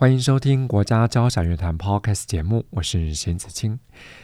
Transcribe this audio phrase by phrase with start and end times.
[0.00, 3.80] 欢迎收听国家交响乐团 Podcast 节目，我是邢子清，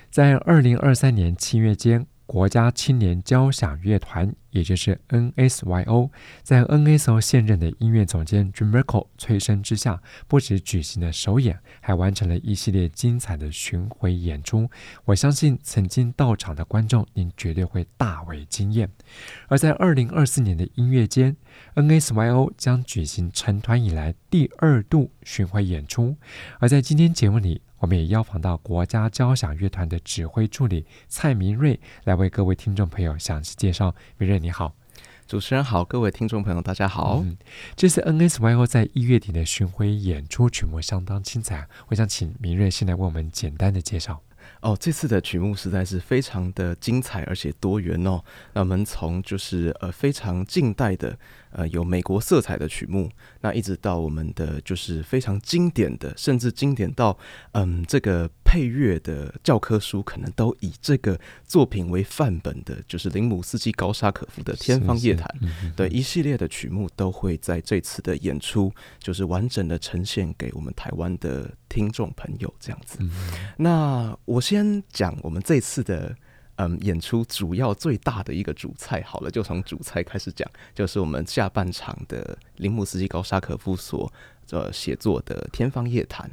[0.08, 2.06] 在二零二三年七月间。
[2.26, 6.10] 国家青年交响乐团，也就是 NSYO，
[6.44, 14.70] 在 NSO 现任的音乐总监 Jim Merkel 催生之下，不止举行了首演，还完成了一系列精彩的巡回演出。
[15.06, 18.88] 我相信曾经到场的观众，您绝对会大为惊艳。
[19.48, 21.36] 而在二零二四年的音乐间
[21.74, 26.16] ，NSYO 将举行成团以来第二度巡回演出。
[26.60, 33.94] 而在今天节目里，我们也邀访到国家交响乐团的指挥助理蔡明瑞来为各位听众朋友详细介绍。
[34.16, 34.74] 明瑞你好，
[35.26, 37.20] 主持人好，各位听众朋友大家好。
[37.22, 37.36] 嗯，
[37.76, 44.22] 这次 NSYO 在一月底的巡回演出曲目相当精彩，我想请明瑞先来为我们简单的介绍。
[44.62, 48.24] 哦，这次的曲目实在是非常的精彩而且多元哦。
[48.54, 51.18] 那我们从就是呃非常近代的。
[51.54, 53.08] 呃，有美国色彩的曲目，
[53.40, 57.16] 那一直到我们的就是非常经典的，甚至经典到
[57.52, 65.26] 嗯，这个配乐的教科书可能都以这个作品为范本的，就是林姆斯基高沙可夫的《天方夜谭》
[65.76, 72.98] 对一系列的曲目都会在这次的演出，就是完整的呈现给我们台湾的听众朋友这样子。
[73.56, 76.16] 那我先讲我们这次的。
[76.56, 84.12] 嗯，演出主要最大的一个主菜，好了，就从主菜开始讲，就是我们下半场的林姆斯基高沙可夫所
[84.50, 86.28] 呃写作的《天方夜谭》。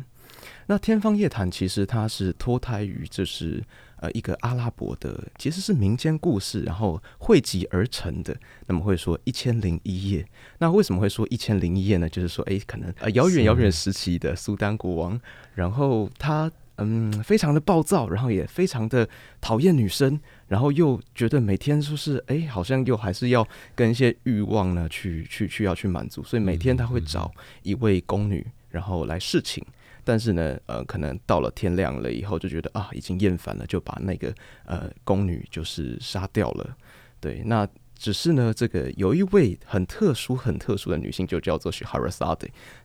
[0.67, 3.63] 那《天方夜谭》其实它是脱胎于就是
[3.95, 8.35] 呃一个阿拉伯的，其实是民间故事，然后汇集而成的。
[8.67, 10.25] 那么会说一千零一夜，
[10.59, 12.07] 那为什么会说一千零一夜呢？
[12.07, 15.19] 就是说，哎，可能呃遥远遥远时期的苏丹国王，
[15.55, 16.51] 然后他。
[16.83, 19.07] 嗯，非常的暴躁，然后也非常的
[19.39, 27.31] 讨厌女生，然后又觉得每天就是哎，好像又还是要跟一些欲望呢去去去要去满足，所以每天他会找
[27.63, 29.63] 一位宫女，然后来侍寝。
[30.03, 34.33] 但是呢，呃，可能到了天亮了以后，就觉得啊，已经厌烦了，就把那个
[34.65, 36.75] 呃宫女就是杀掉了。
[37.19, 37.67] 对，那。
[38.01, 42.39] 只是呢，这个有一位很特殊、很特殊的女性，就叫做 Shahrazad，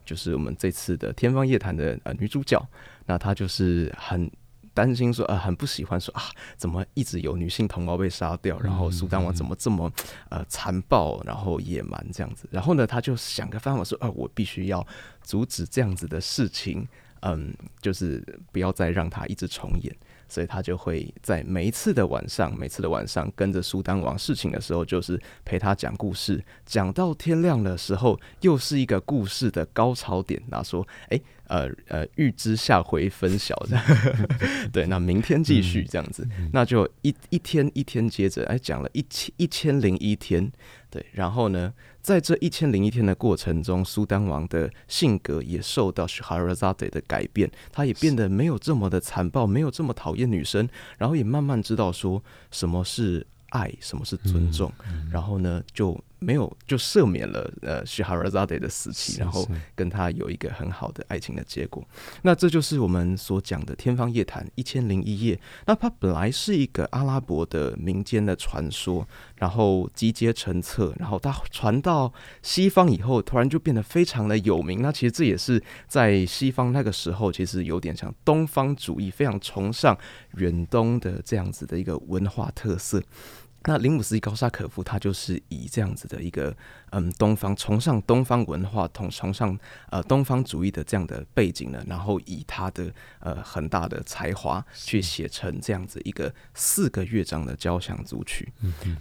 [0.05, 2.63] 就是我们这次的《天方夜谭》的呃女主角。
[3.07, 4.31] 那她就是很
[4.75, 6.25] 担心说，呃，很不喜欢说啊，
[6.59, 9.91] 怎么一直有女性同胞被杀掉，然后苏丹王怎么这么
[10.29, 12.47] 呃残暴，然后野蛮这样子。
[12.51, 14.87] 然后呢，她就想个方法说，呃，我必须要
[15.23, 16.87] 阻止这样子的事情，
[17.21, 18.23] 嗯，就是
[18.53, 19.97] 不要再让它一直重演。
[20.29, 30.43] 所以他就会在每一次的晚上，每次的晚上跟着苏丹王侍寝的时候，就是陪他讲故事，讲到天亮的时候，又是一个故事的高潮点。
[30.51, 33.85] 他说，哎，呃呃，预知下回分晓这样，
[34.73, 40.51] 对，那明天继续这样子，那就一一天一天接着，哎，讲了一千一千零一天，
[40.91, 50.69] 对，然后呢，在这一千零一天的过程中，苏丹王的性格也受到 Scheherazade 的改变，他也变得没有这么的残暴，没有这么讨厌女生，
[50.99, 54.73] 然后也慢慢知道说什么是爱，什么是尊重，
[55.11, 55.99] 然后呢，就。
[56.19, 61.87] 没有就赦免了呃 Scheherazade 的死期，然后跟他有一个很好的爱情的结果。
[62.23, 65.39] 那这就是我们所讲的《天方夜谭》一千零一夜。
[65.67, 69.07] 那它本来是一个阿拉伯的民间的传说，
[69.37, 72.13] 然后集结成册，然后它传到
[72.43, 74.81] 西方以后，突然就变得非常的有名。
[74.81, 79.97] 那其实这也是在西方那个时候，其实有点像东方主义，非常崇尚
[80.37, 83.03] 远东的这样子的一个文化特色。
[83.69, 86.57] 那林姆斯基高沙可夫他就是以这样子的一个
[86.91, 89.59] 嗯东方崇尚东方文化同崇尚
[89.91, 98.53] 呃东方主义的这样的背景呢，然后以他的呃很大的才华去写成这样子一个四个乐章的交响组曲。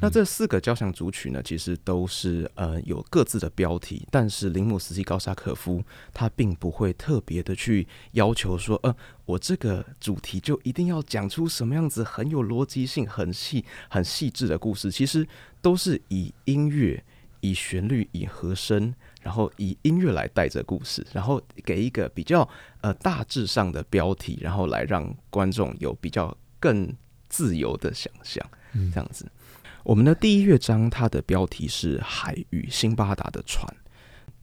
[0.01, 5.83] 那这四个交响组曲呢，其实都是呃有各自的标题，但是林姆斯基高沙可夫
[6.13, 8.95] 他并不会特别的去要求说呃。
[9.25, 15.27] 我这个主题就一定要讲出什么样子很有逻辑性、很细、很细致的故事，其实
[15.63, 17.04] 都是以音乐、
[17.42, 22.48] 以旋律、以和声，然后以音乐来带着故事，然后给一个比较
[22.82, 26.92] 呃大致上的标题，然后来让观众有比较更
[27.30, 28.46] 自由的想象。
[28.74, 29.26] 这样子，
[29.84, 33.66] 我们的第一乐章它的标题是《海与辛巴达的船》，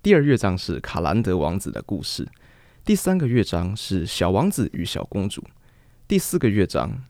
[0.02, 2.26] 第二乐章是卡兰德王子的故事。
[2.84, 5.44] 第三个乐章是小王子与小公主，
[6.08, 7.04] 第四个乐章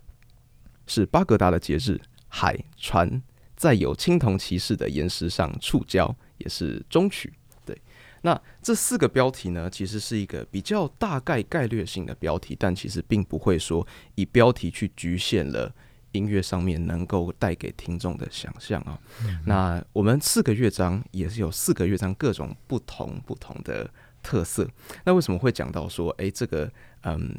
[0.87, 3.23] 是巴格达的节日，海船
[3.63, 7.33] 在有青铜骑士的岩石上触礁，也是中曲。
[7.65, 7.81] 对，
[8.23, 13.87] 那这四个标题呢，其实是一个比较大概概略性的标题，但其实并不会说
[14.17, 15.73] 以标题去局限了
[16.11, 18.99] 音乐上面能够带给听众的想象啊。
[19.25, 23.89] 嗯、那我们四个乐章也是有四个乐章各种不同不同的
[24.25, 24.69] 特色。
[25.05, 26.69] 那为什么会讲到说，哎，这个
[27.03, 27.33] 嗯，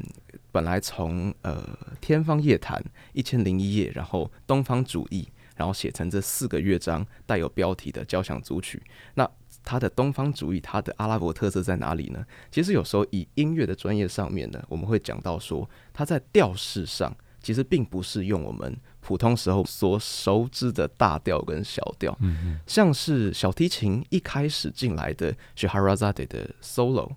[0.50, 1.62] 本来从呃
[2.00, 2.82] 天方夜谭
[3.12, 8.82] 一千零一夜，然后东方主义，然后写成这四个乐章带有标题的交响组曲，
[9.14, 9.30] 那
[9.62, 12.24] 它的东方主义，它的阿拉伯特色在哪里呢？
[12.50, 17.16] 其实有时候以音乐的专业上面呢，我们会讲到说，它在调式上。
[17.40, 22.18] 其实并不是用我们普通时候所熟知的大调跟小调，
[22.66, 27.10] 像是小提琴一开始进来的 Scheherazade 的 solo，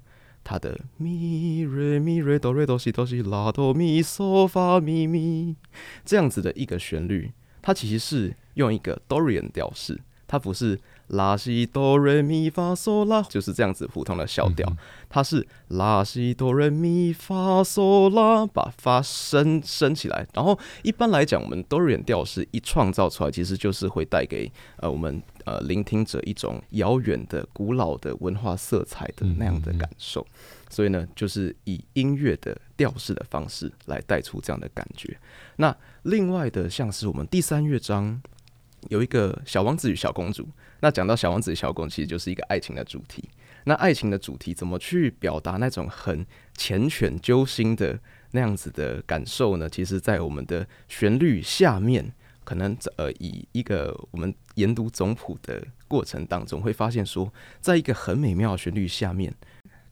[0.44, 5.56] 他的咪瑞咪瑞哆瑞哆西哆西拉哆咪嗦发咪咪
[6.04, 7.32] 这样子的一个旋律，
[7.68, 10.80] 它其实是用一个 Dorian 调式，它不是。
[11.08, 14.70] 拉西哆瑞咪发嗦拉就是这样子普通的小调，
[15.08, 20.28] 它是拉西哆瑞咪发嗦拉，把发升升起来。
[20.34, 30.28] 然后一般来讲，我们 Dorian 调式一创造出来，其实就是会带给呃我们呃聆听者一种遥远的、古老的文化色彩的那样的感受。
[30.70, 35.18] 所以呢，就是以音乐的调式的方式来带出这样的感觉。
[35.56, 38.22] 那另外的，像是我们第三乐章。
[38.90, 40.48] 有一个小王子与小公主。
[40.82, 43.28] 那讲到小王子与小公主，其实就是一个爱情的主题。
[43.66, 46.26] 那爱情的主题怎么去表达那种很
[46.56, 48.00] 缱绻揪心的
[48.32, 49.68] 那样子的感受呢？
[49.68, 52.14] 其实，在我们的旋律下面，
[52.46, 59.34] 可能呃，以一个我们研读总谱的过程当中，会发现说，在一个很美妙的旋律下面，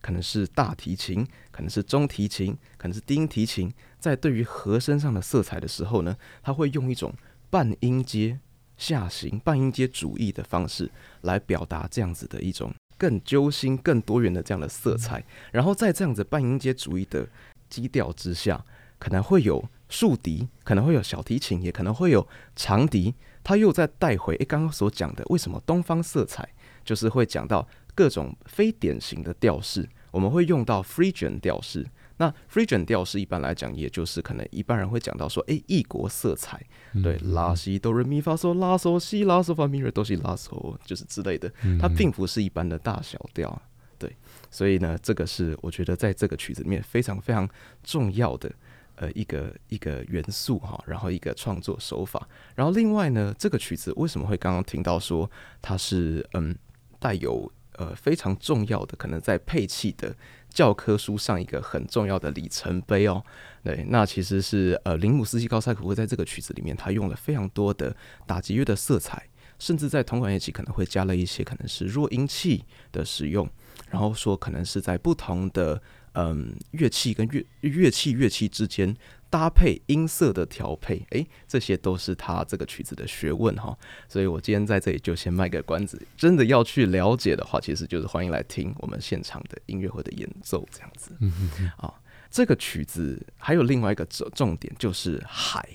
[0.06, 7.12] 可能是大提琴，可能是中提琴，可能是低音提琴，在对于和声上的色彩的时候呢，它会用一种
[7.50, 8.38] 半音阶。
[8.76, 10.90] 下行半音阶主义的方式
[11.22, 17.26] 来表达这样子的一种更揪心、更多元的这样的色彩，然后在这样子半音阶主义的
[17.70, 18.62] 基调之下，
[18.98, 26.46] 可能会有竖笛，可能会有小提琴，也可能会有长笛，它又再带回诶刚刚所讲的为什么东方色彩
[26.84, 31.84] 就是会讲到各种非典型的调式，我们会用到 Phrygian 调式。
[32.18, 36.64] 那 Phrygian 调式一般来讲，也就是可能一般人会讲到说，哎，异国色彩，
[37.02, 43.60] 对，拉西哆瑞咪发嗦拉嗦西拉嗦发咪瑞哆西拉嗦，就是之类的，它并不是一般的大小调，
[43.98, 44.16] 对，
[44.50, 47.46] 所以呢，这个是我觉得在这个曲子里面非常非常
[47.82, 48.50] 重要的
[48.94, 56.56] 呃一个一个元素哈，然后一个创作手法，然后另外呢，这个曲子为什么会刚刚听到说它是嗯
[56.98, 60.14] 带有呃非常重要的可能在配器的。
[60.48, 63.22] 教科书上一个很重要的里程碑哦，
[63.62, 67.94] 对，那其实是呃，林姆斯基高塞普会在这个曲子里面，他用了非常多的
[68.26, 69.28] 打击乐的色彩，
[69.58, 73.46] 甚至在同管乐器可能会加了一些可能是弱音器的使用，
[73.90, 75.78] 然后说可能是在不同的
[76.14, 78.96] 嗯乐器跟乐乐器乐器之间。
[79.28, 83.76] 搭配音色的调配，诶、欸，这些都是他这个曲子的学问哈。
[84.08, 91.10] 所以我今天在这里就先卖个关子，真的要去了解的话，其实就是欢迎来听我们现场的音乐会的演奏这样子。
[91.20, 91.70] 嗯嗯嗯。
[91.76, 91.92] 啊，
[92.30, 95.68] 这个曲子还有另外一个重重点就是海。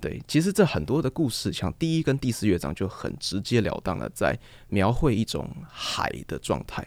[0.00, 6.86] 对，其实这很多的故事，像第一跟第四乐章就很直截了当的在描绘一种海的状态。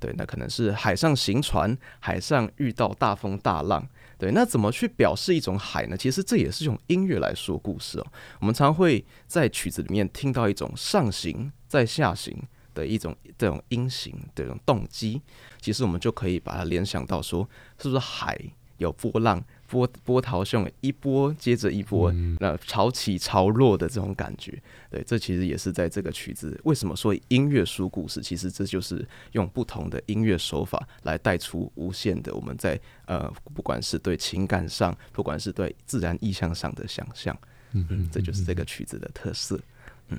[0.00, 3.88] 对，那可能是海上行船，海上遇到大风大浪。
[4.18, 5.96] 对，那怎么去表示一种海呢？
[5.96, 8.06] 其实这也是用音乐来说故事哦。
[8.40, 12.36] 我们常会在曲子里面听到一种上行再下行
[12.74, 15.22] 的一种这种音型的这种动机，
[15.60, 17.48] 其实我们就可以把它联想到说，
[17.80, 18.36] 是不是海
[18.78, 19.40] 有波浪？
[19.68, 22.10] 波波涛汹涌，一波接着一波，
[22.40, 24.60] 那潮起潮落的这种感觉，
[24.90, 28.22] 对，这其实也是在这个曲子为什么说音乐书故事？
[28.22, 37.38] 其实这就是用不同的音乐手法来带出无限的我们在呃，不管是对情感上，不管是对自然意象上的想象，
[37.72, 39.60] 嗯，这就是这个曲子的特色，
[40.08, 40.18] 嗯。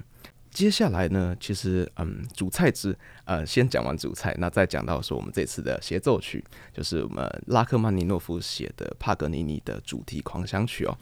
[0.59, 10.97] 接下来呢，其实嗯，主菜之呃，先讲完主菜，那再讲到说我们这次的协奏曲，就是我们拉克曼尼诺夫写的帕格尼尼的主题狂想曲哦。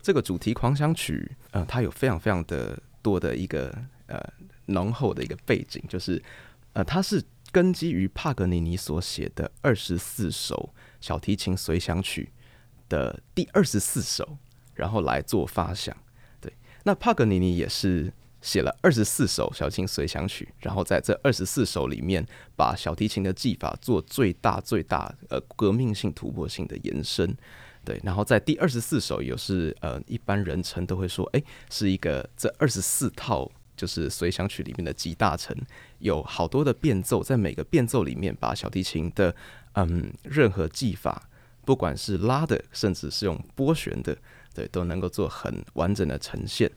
[0.00, 4.22] 这个主题狂想曲，呃，它有非常非常的多的一个呃
[4.66, 6.22] 浓厚的一个背景，就是
[6.72, 12.30] 呃，它是根基于帕格尼尼所写的二十四首小提琴随想曲
[12.88, 14.38] 的第二十四首，
[14.76, 15.96] 然后来做发想。
[16.40, 16.52] 对，
[16.84, 18.12] 那帕格尼尼也是。
[18.42, 27.34] 写了二十四首小提琴随想曲，然后在这二十四首里面，把小提琴的技法做最大最大呃革命性突破性的延伸。
[27.84, 35.56] 对，然后在第二十四首也是呃一般人称都会说，哎，是一个这二十四套就是随想曲里面的集大成，
[35.98, 39.34] 有好多的变奏，在每个变奏里面把小提琴的
[39.74, 41.28] 嗯任何技法，
[41.64, 44.16] 不管是拉的，甚至是用拨弦的，
[44.54, 46.70] 对，都能够做很完整的呈现。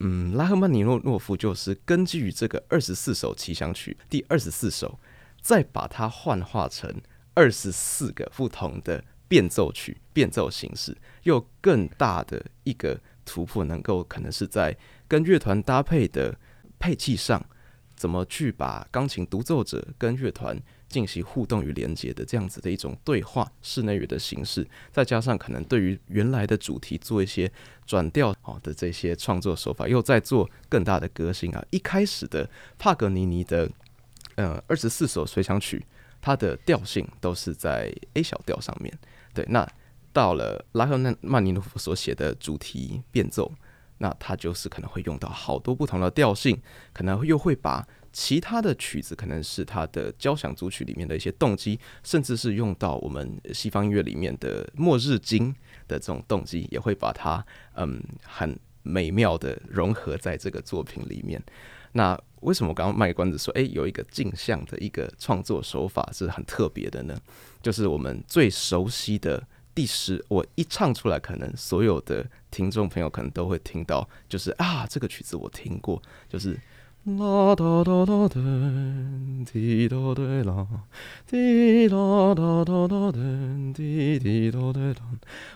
[0.00, 4.98] 嗯，拉赫曼尼诺诺夫就是根据这个二十四首奇想曲第二十四首，
[5.40, 6.94] 再把它幻化成
[7.34, 14.76] 二十四个不同的变奏曲、变奏形式，又更大的一个突破，能够可能是在
[15.08, 16.38] 跟乐团搭配的
[16.78, 17.44] 配器上，
[17.94, 27.50] 怎么去把钢琴独奏者跟乐团进行互动与连接的这样子的一种对话室内乐的形式，再加上可能对于原来的主题做一些
[27.84, 31.64] 转调好的这些创作手法，又在做更大的革新啊！
[31.70, 33.68] 一开始的帕格尼尼的
[34.36, 35.84] 呃二十四首随想曲，
[36.20, 38.96] 它的调性都是在 A 小调上面。
[39.34, 39.68] 对，那
[40.12, 43.52] 到了拉赫曼尼诺夫所写的主题变奏，
[43.98, 46.60] 那它就是可能会用到好多不同的调性，
[46.92, 47.86] 可能又会把
[48.18, 55.54] 其他的曲子，可能是它的交响组曲里面的一些动机，甚至是用到我们西方音乐里面的末日经
[55.86, 57.44] 的这种动机，也会把它
[57.74, 61.38] 嗯很美妙的融合在这个作品里面。
[61.92, 67.20] 那为什么我刚刚卖关子说，诶，有一个镜像的一个创作手法是很特别的呢？
[67.60, 76.58] 就是我们最熟悉的第十，我一唱出来，可能所有的听众朋友可能都会听到，就是啊，这个曲子我听过，就是
[77.06, 78.40] 啦哒哒哒哒，
[79.52, 80.66] 滴哒哒啦，
[81.24, 83.20] 滴啦哒哒哒哒，
[83.72, 85.02] 滴滴哒哒哒。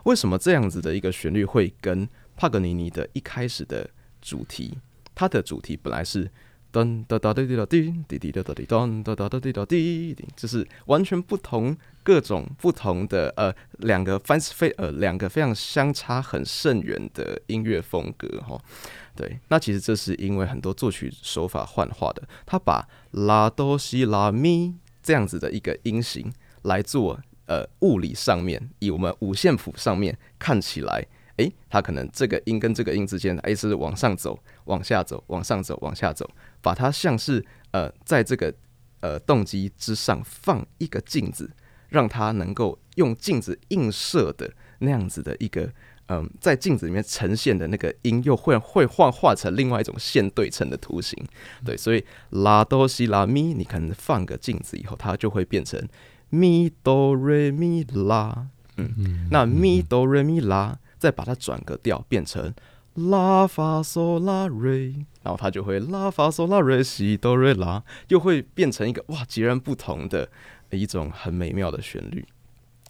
[0.04, 3.90] 为什么这样子的一个旋律会跟帕格尼尼的一开始的
[4.23, 4.78] 主题，
[5.12, 6.30] 它的主题本来是。
[6.72, 18.60] 噔哒哒滴滴哒滴滴滴哒哒滴噔哒哒哒滴哒滴滴，就是完全不同各种不同的呃两个非非呃两个非常相差很甚远的音乐风格哈。
[19.16, 31.06] 对，那其实这是因为很多作曲手法幻化的，他把拉哆西拉咪这样子的一个音型来做呃物理上面，以我们五线谱上面看起来。
[31.40, 36.28] 诶，它可能这个音跟这个音之间，诶是往上走、往下走、往上走、往下走，
[36.61, 38.52] 把它像是呃，在这个
[39.00, 41.50] 呃动机之上放一个镜子，
[41.88, 45.62] 让它能够用镜子映射的那样子的一个
[46.06, 51.16] 嗯、呃，在镜子里面呈现的那个音，又会会画画成另外一种线对称的图形。
[51.64, 55.80] 对，所以拉哆西拉咪，你可能放个镜子以后，它就会变成
[56.28, 58.49] 咪哆瑞咪拉。
[58.76, 60.78] 嗯，那咪哆瑞咪拉。
[61.00, 62.54] 再把它转个调，变成
[62.95, 70.28] 拉发嗦拉瑞，然后它就会拉发嗦拉瑞西哆瑞拉，又会变成一个哇截然不同的
[70.71, 72.25] 一种很美妙的旋律。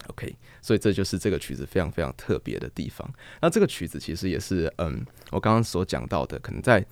[0.08, 3.08] OK，所以这就是这个曲子非常非常特别的地方。
[3.40, 6.84] 那这个曲子其实也是嗯，我刚刚所讲到的，可能在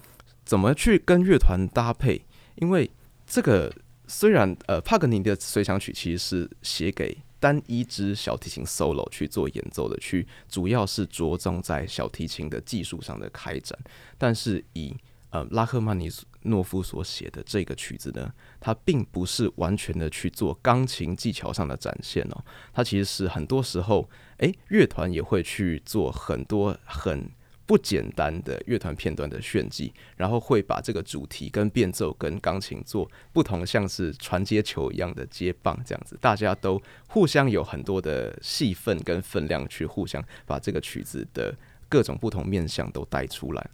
[0.44, 2.22] 怎么去跟乐团搭配，
[2.56, 2.88] 因为
[3.26, 3.74] 这个
[4.06, 7.18] 虽然呃帕格尼尼的随想曲其实是写给。
[7.40, 13.78] 单一支小提琴 solo 去做演奏的，去主要是着重在小提琴的技术上的开展。
[14.16, 14.94] 但是以
[15.30, 16.10] 呃拉赫曼尼
[16.42, 27.30] 诺夫所写的这个曲子呢，它并不是完全的去做钢琴技巧上的展现哦，它其实是很多时候，诶，乐团也会去做很多很。
[27.68, 41.54] 不简单的乐团片段的炫技，然后会把这个主题跟变奏跟钢琴做不同，像是传接球一样的接棒这样子，大家都互相有很多的戏份跟分量去互相把这个曲子的
[41.90, 43.70] 各种不同面向都带出来。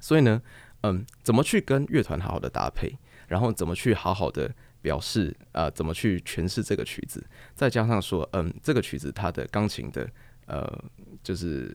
[0.00, 0.42] 所以呢，
[0.80, 2.92] 嗯，怎么去跟乐团好好的搭配，
[3.28, 7.24] 然后怎么去好好的表示，呃，怎么去诠释这个曲子，
[7.54, 10.10] 再加上说，嗯，这个曲子它的钢琴的，
[10.46, 10.84] 呃，
[11.22, 11.72] 就是。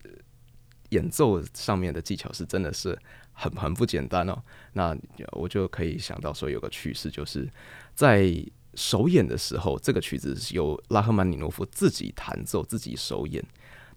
[0.90, 2.98] 演奏上面的技巧是真的是
[3.34, 4.42] 很很不简单哦。
[4.74, 4.96] 那
[5.32, 7.50] 我就可以想到说，有个趣事，就是
[7.94, 8.34] 在
[8.76, 13.44] 首演的时候，这个曲子是由拉赫曼尼诺夫自己弹奏、自己首演。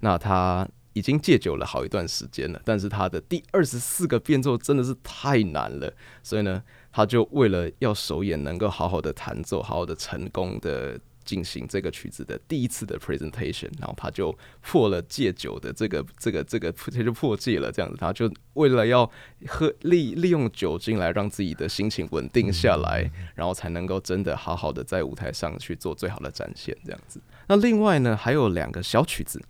[0.00, 5.92] 那他已经戒酒了好一段时间了，但是他的第二十四个变奏真的是太难了，
[6.22, 10.98] 所以呢，他就为了要首演能够好好的弹奏、好好的成功的。
[11.24, 19.10] 进行这个曲子的第一次的 presentation，然后他就破了戒酒的这个这个这个，他就破戒了这样子，他就为了要
[19.46, 27.20] 喝利利用酒精来让自己的心情稳定下来，然后才能够真的好好的在舞台上去做最好的展现这样子。
[27.46, 29.42] 那另外呢，还有两个小曲子，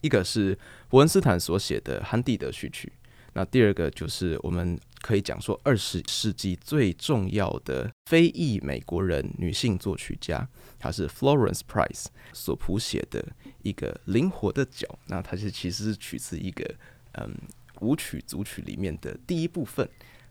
[0.00, 0.58] 一个是
[0.88, 2.92] 伯恩斯坦所写的《汉蒂德序曲》，
[3.34, 10.48] 那第二个就是我们可以讲说二十世纪最重要的非裔美国人女性作曲家，
[10.78, 13.22] 她是 Florence Price 所谱写的
[13.62, 14.88] 一个灵活的脚。
[15.06, 16.64] 那它是其实是取自一个
[17.12, 17.34] 嗯
[17.80, 19.86] 舞曲组曲里面的第一部分。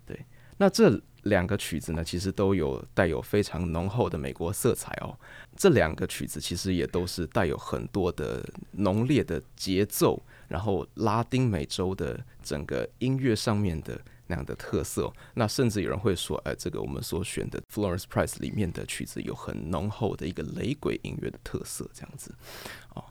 [0.05, 0.25] 对，
[0.57, 5.17] 那这两个曲子呢，其实都有带有非常浓厚的美国色彩哦。
[5.55, 10.21] 这两个曲子其实也都是带有很多的浓烈的节奏，
[10.53, 15.11] 然后拉丁美洲的整个音乐上面的那样的特色。
[15.33, 22.35] 那甚至有人会说，哎，这个我们所选的 Florence Price 里面的曲子有很浓厚的一个雷鬼音乐的特色，这样子。
[22.93, 23.03] 哦，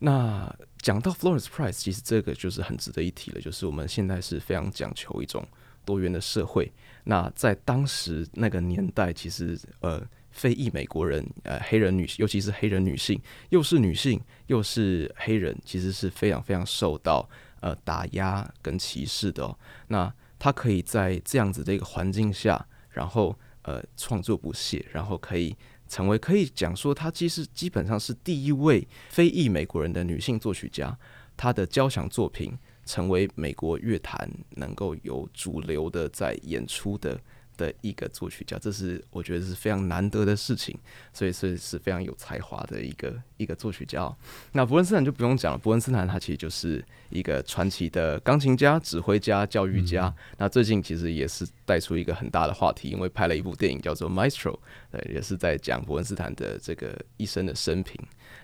[0.00, 5.46] 那讲到 Florence Price，其实这个就是很值得一提了，就是我们现在是非常讲求一种
[5.84, 6.72] 多元的社会。
[7.04, 10.04] 那在当时那个年代，其实呃。
[10.32, 13.20] 非裔美国人，呃，黑人女，尤其是黑人女性，
[13.50, 17.28] 又是女性，又是黑人，其实是非常非常受到
[17.60, 19.56] 呃打压跟歧视的。
[19.88, 25.54] 那她可以在这样子的一个环境下，然后呃创作不懈，然后可以
[25.86, 30.98] 成为可以讲说，她其实基本上是第一位非裔美国人的女性作曲家。
[31.36, 37.20] 她的交响作品成为美国乐坛能够有主流的在演出的。
[37.62, 40.76] 的一个作曲家，这是我觉得是非常难得的事情，
[41.12, 44.16] 所以是是非常有才华的一个一个作曲家哦。
[44.52, 50.06] 那伯恩斯坦就不用讲了，伯恩斯坦他其实就是一个传奇的钢琴家、指挥家、教育家。
[50.06, 54.54] 嗯、那最近其实也是带出一个很大的话题，因为拍了一部电影叫做《Maestro》，
[54.90, 57.96] 对，也是在讲伯恩斯坦的这个一生的生平。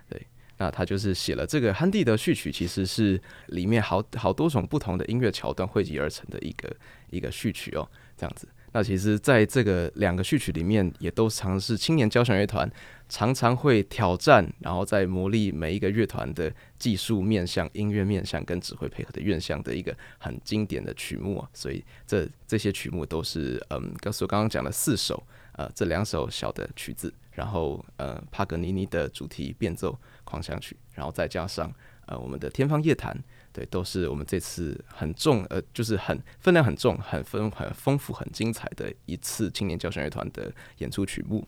[0.08, 0.26] 对，
[0.58, 6.76] 那他就是写了这个汉蒂德序曲，其实是里面好好多种不同的音乐桥段汇集而成的一个
[7.10, 8.48] 一个序曲哦，这样子。
[8.72, 12.70] 那其实，在这个两个序曲里面，也都常是青年交响乐团
[13.08, 21.48] 常常会挑战，然后在磨砺每一个乐团的技术面向、音乐面向跟指挥配合的院向的一个很经典的曲目啊。
[21.54, 25.22] 所以这这些曲目都是嗯，告诉我刚刚讲的四首，
[25.52, 31.72] 呃，这两首小的曲子，然后呃，帕格尼尼的主题变奏狂想曲，然后再加上
[32.04, 33.16] 呃，我们的天方夜谭。
[33.52, 41.46] 对，都是我们这次很重，呃，就是很分量很重、很丰、很丰富、很精彩的一次青年交响乐团的演出曲目。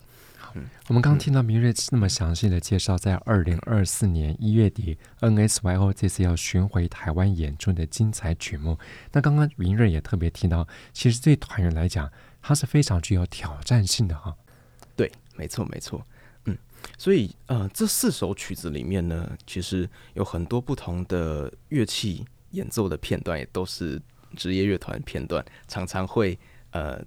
[0.54, 8.76] 嗯，我们刚刚听到明瑞那么详细的介绍，在二零二四年一月底，NSYO 这次要巡回台湾演出的精彩曲目。
[9.12, 12.10] 那刚刚明瑞也特别提到，其实对团员来讲，
[12.42, 14.34] 它是非常具有挑战性的哈。
[14.96, 16.04] 对，没错，没错。
[16.98, 24.00] 所以，呃，这四首曲子里面呢，其实有很多不同的乐器演奏的片段，也都是
[24.36, 26.38] 职业乐团片段，常常会
[26.72, 27.02] 呃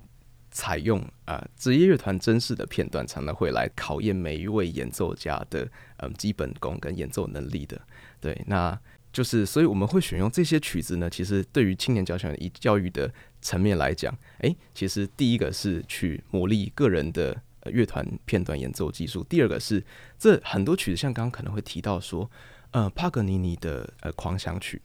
[0.52, 7.80] 采用啊、呃、职业乐团真实的片段，常常会来考验每一位演奏家的嗯、基本功跟演奏能力的。
[8.20, 8.78] 对，那
[9.12, 17.42] 就是，所以我们会选用这些曲子呢，其实对于青年交响乐教育的层面来讲，诶，其实第一个是去磨砺个人的。
[17.72, 19.24] 乐团片段演奏技术。
[19.24, 19.84] 第二个是，
[20.18, 22.30] 这很多曲子，像刚刚可能会提到说，
[22.72, 24.82] 呃，帕格尼尼的呃狂想曲，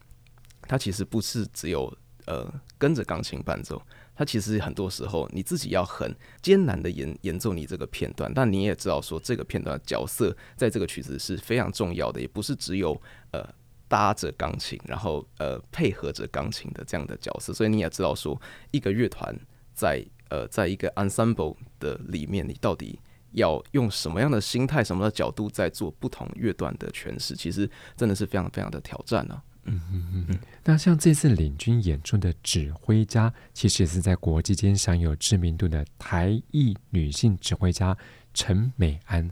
[0.63, 1.93] 它其实不是只有
[2.27, 3.81] 呃跟着钢琴伴奏，
[4.15, 8.33] 它其实很多时候你自己要很艰难的演演奏你这个片段。
[8.35, 13.01] 但你也知道说，这个片段角色在这个曲子是非常重要的，也不是只有
[13.33, 13.49] 呃
[13.89, 17.53] 搭着钢琴，然后呃配合着钢琴的这样的角色。
[17.53, 18.39] 所以你也知道说，
[18.71, 19.35] 一个乐团
[19.73, 22.99] 在呃，在一个 ensemble 的里面，你到底
[23.33, 27.35] 要用什么样的心态、什么的角度在做不同乐段的诠释？
[27.37, 29.43] 其实真的是非常非常的挑战呢、啊。
[29.65, 30.39] 嗯嗯嗯嗯。
[30.65, 37.97] 那像这次领军演出的指挥家，其实也是在国际间享有知名度的台裔女性指挥家
[38.33, 39.27] 陈美安。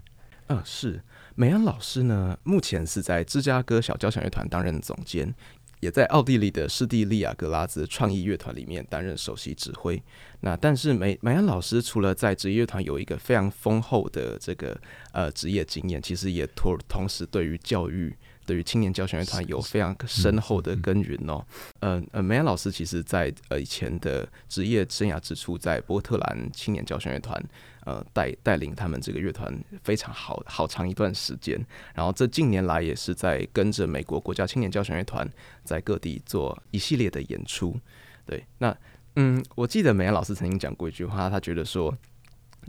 [0.47, 1.01] 嗯、呃，是
[1.35, 5.33] 美安老师呢，目前是在芝加哥小交响乐团担任总监。
[5.79, 10.01] 也在奥地利的施蒂利亚格拉兹创意乐团里面担任首席指挥。
[10.41, 14.79] 那但是美美安老师除了在职业乐团有一个非常丰厚的这个
[15.11, 18.15] 呃职业经验，其实也同同时对于教育。
[18.47, 21.45] 对于青年交响乐团有非常深厚的根源哦。
[21.81, 27.43] 呃呃，梅安老师其实在呃以前的职业生涯之初，在波特兰青年交响乐团
[27.83, 31.59] 呃带带领他们这个乐团非常好好长一段时间。
[31.93, 35.29] 然后这近年来也是在跟着美国国家青年交响乐团
[35.65, 37.77] 在各地做一系列的演出。
[38.25, 38.75] 对，那
[39.17, 41.93] 嗯，我记得梅安老师曾经讲过一句话，他觉得说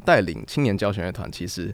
[0.04, 1.72] 带领青年交响乐团其实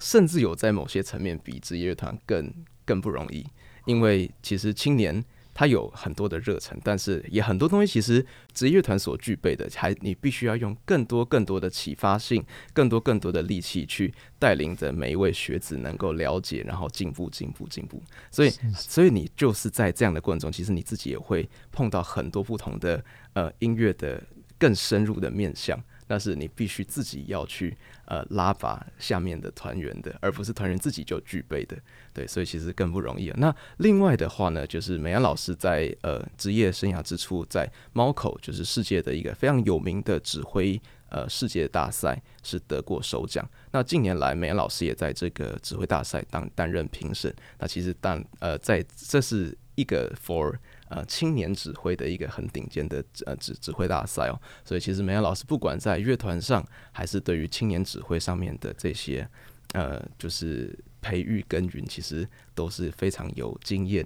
[0.00, 2.52] 甚至有在某些层面比职业乐团更。
[2.84, 3.46] 更不容易，
[3.84, 12.42] 因为其实青年他有很多的热忱，但是也很多东西其实职业乐团所具备的，还你必须要用更多更多的启发性，
[12.72, 18.02] 更多更多的力气去带领着每一位学子能够了解，然后进步进步进步。
[18.30, 24.22] 所以所以你就是在这样的过程中，其实你自己也会碰到很多不同的呃音乐的
[24.58, 25.78] 更深入的面向。
[26.06, 31.76] 但是你必须自己要去呃拉拔下面的团员的，而不是团员自己就具备的，
[32.12, 33.36] 对，所以其实更不容易了。
[33.38, 43.48] 那另外的话呢，就是美安老师在呃职业生涯之初，在猫口就是世界的一个非常有名的指挥呃世界大赛是得过首奖。
[43.70, 47.34] 那近年来美安老师也在这个指挥大赛当担任评审。
[47.58, 50.54] 那其实当呃在这是一个 for
[50.94, 59.26] 呃，青年指挥的一个很顶尖的呃指指挥大赛哦，所以其实梅安老师不管在乐团上，还是对于青年指挥上面的这些
[59.72, 64.04] 呃，就是培育耕耘，其实都是非常有经验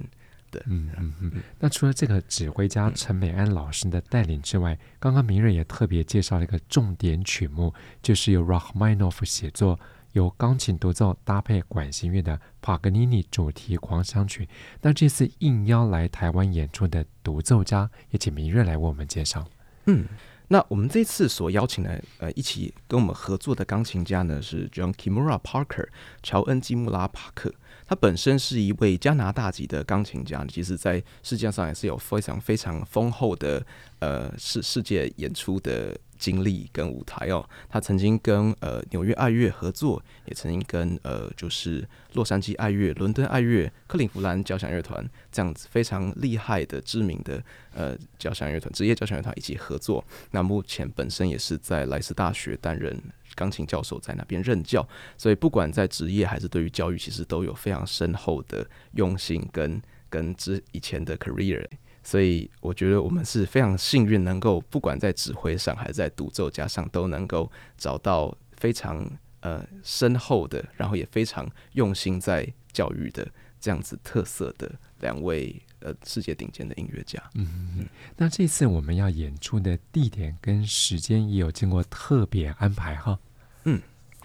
[0.53, 0.63] 的。
[0.67, 1.33] 嗯嗯嗯。
[1.59, 9.81] 那除了这个指挥家陈美安老师的带领之外，刚刚明瑞也特别介绍了一个重点曲目，就是由 Rachmaninoff 写作。
[10.17, 14.49] 由钢琴独奏搭配管弦乐的帕格尼尼主题狂想曲。
[14.81, 19.47] 那这次应邀来台湾演出的独奏家，也请明月来为我们介绍。
[19.85, 20.07] 嗯，
[20.49, 25.89] 那我们这次所邀请的呃一起跟我们合作的钢琴家呢是 John Kimura Parker
[26.23, 27.53] 乔恩基穆拉帕克。
[27.89, 33.65] 他本身是一位加拿大籍的钢琴家，其实在世界上也是有非常非常丰厚的
[34.01, 35.97] 呃世世界演出的。
[36.19, 50.03] 经历跟舞台哦，他曾经跟呃纽约爱乐合作，也曾经跟呃就是洛杉矶爱乐、伦敦爱乐、克利夫兰交响乐团这样子非常厉害的知名的呃交响乐团、职业交响乐团一起合作。
[50.31, 52.99] 那目前本身也是在莱斯大学担任
[53.35, 59.79] 钢琴教授，在那边任教，所以不管在职业还是对于教育，其实都有非常深厚的用心跟
[60.09, 61.67] 跟之以前的 career。
[62.07, 69.05] 所以我觉得我们是非常幸运，能够不管在指挥上还是在独奏家上，都能够找到非常
[69.41, 73.27] 呃深厚的，然后也非常用心在教育的
[73.59, 77.21] 这样子特色的两位呃世界顶尖的音乐家。
[77.35, 77.89] 嗯嗯。
[78.17, 83.19] 那这次我们要演出的地点跟时间也有经过特别安排哈。
[83.65, 83.83] 嗯，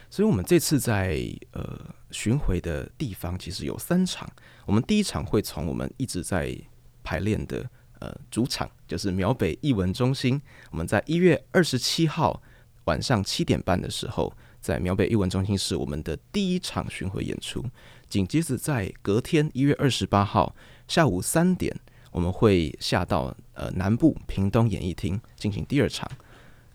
[0.08, 1.20] 所以我们这次在
[1.54, 1.80] 呃
[2.12, 4.32] 巡回的地方其实有三场，
[4.67, 6.56] 我们第一场会从我们一直在
[7.03, 12.41] 排练的呃主场就是苗北艺文中心，我们在一月二十七号
[12.85, 17.65] 晚上七点半的时候，在苗北艺文中心是我们的第一场巡回演出。
[18.07, 20.55] 紧接着在隔天一月二十八号
[20.87, 21.75] 下午三点，
[22.11, 26.09] 我们会下到呃南部屏东演艺厅进行第二场。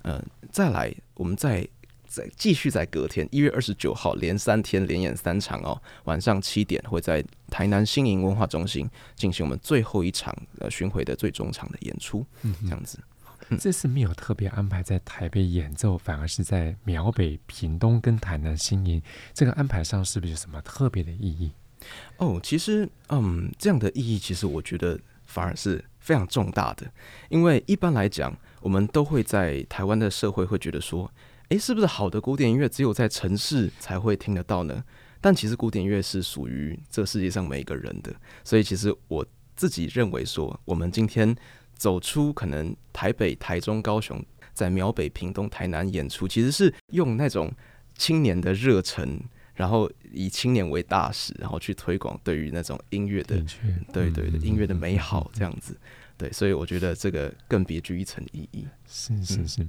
[0.02, 1.68] 呃，再来我们在。
[2.16, 12.98] 再继续在隔天一月二十九号连三天连演三场哦，晚上七点会在台南新营文化中心进行我们最后一场呃巡回的最终场的演出，嗯，这样子。
[13.60, 19.02] 这次没有特别安排在台北演奏，反而是在苗北、屏东跟台南新营，
[19.34, 21.52] 这个安排上是不是有什么特别的意义？
[22.16, 26.90] 哦，其实嗯，这样的意义其实我觉得反而是非常重大的，
[27.28, 31.12] 因为一般来讲，我们都会在台湾的社会会觉得说。
[31.50, 34.82] 诶，是不是好的古典音乐只有在城市才会听得到呢？
[35.20, 41.34] 但其实古典音乐是属于这世界上每一个人的，所以其实我自己认为说，我们今天
[41.74, 47.52] 走出可能台北、台中、高雄，在苗北、屏东、台南演出，其实是用那种
[47.96, 49.20] 青年的热忱，
[49.54, 53.40] 然后以青年为大使，然后去推广对于那种音乐的，
[53.92, 55.78] 对对的音乐的美好这样子。
[56.18, 58.66] 对，所以我觉得这个更别具一层意义。
[58.88, 59.66] 是是是，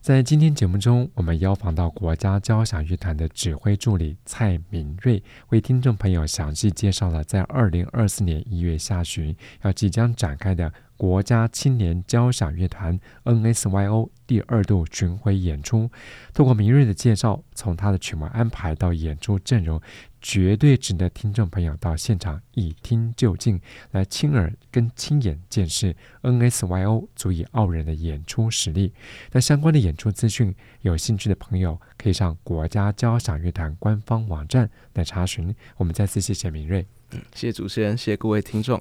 [0.00, 10.72] 在今天节目中，我们邀访到国家交响乐团的指挥助理蔡明瑞，为听众朋友详细介绍了在二零二四年一月下旬要即将展开的。
[10.96, 15.90] 国家青年交响乐团 NSYO 第二度巡回演出，
[16.32, 19.82] 透过明瑞的介绍，从他的曲目安排到演出阵容，
[20.26, 23.60] 绝对值得听众朋友到现场一听究竟，
[23.90, 28.94] 来亲耳跟亲眼见识 NSYO 足以傲人的演出实力。
[29.32, 35.54] 那相关的演出资讯，有兴趣的朋友可以上国家交响乐团官方网站来查询。
[35.76, 38.80] 我们再次谢谢明瑞，嗯，谢谢主持人，谢谢各位听众。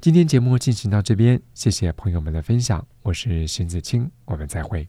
[0.00, 4.88] 今天节目进行到这边，谢谢朋友们的分享，我是邢子清，我们再会。